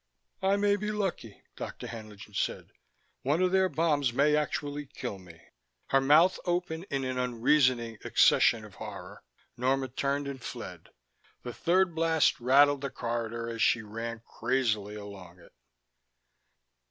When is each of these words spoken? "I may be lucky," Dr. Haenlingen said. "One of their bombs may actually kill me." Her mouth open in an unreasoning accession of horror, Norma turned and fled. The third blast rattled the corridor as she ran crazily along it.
"I 0.41 0.55
may 0.55 0.77
be 0.77 0.91
lucky," 0.91 1.43
Dr. 1.55 1.85
Haenlingen 1.85 2.33
said. 2.33 2.71
"One 3.21 3.39
of 3.39 3.51
their 3.51 3.69
bombs 3.69 4.13
may 4.13 4.35
actually 4.35 4.87
kill 4.87 5.19
me." 5.19 5.39
Her 5.89 6.01
mouth 6.01 6.39
open 6.43 6.85
in 6.89 7.03
an 7.03 7.19
unreasoning 7.19 7.99
accession 8.03 8.65
of 8.65 8.73
horror, 8.73 9.21
Norma 9.57 9.89
turned 9.89 10.27
and 10.27 10.41
fled. 10.41 10.89
The 11.43 11.53
third 11.53 11.93
blast 11.93 12.39
rattled 12.39 12.81
the 12.81 12.89
corridor 12.89 13.47
as 13.47 13.61
she 13.61 13.83
ran 13.83 14.23
crazily 14.25 14.95
along 14.95 15.37
it. 15.39 15.53